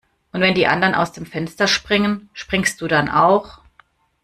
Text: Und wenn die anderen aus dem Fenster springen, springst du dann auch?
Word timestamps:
Und 0.31 0.41
wenn 0.41 0.55
die 0.55 0.65
anderen 0.65 0.95
aus 0.95 1.11
dem 1.11 1.27
Fenster 1.27 1.67
springen, 1.67 2.31
springst 2.33 2.81
du 2.81 2.87
dann 2.87 3.07
auch? 3.07 3.59